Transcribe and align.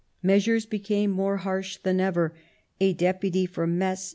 Measures 0.23 0.65
became 0.65 1.11
more 1.11 1.37
harsh 1.37 1.77
than 1.77 1.99
ever; 1.99 2.33
a 2.79 2.91
Deputy 2.93 3.45
from 3.45 3.77
Metz, 3.77 4.09
M. 4.09 4.09